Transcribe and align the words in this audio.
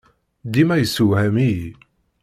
Dima 0.53 0.75
yessewham-iyi. 0.77 1.69